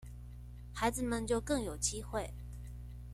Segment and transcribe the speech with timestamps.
[0.73, 2.33] 孩子們就更有機會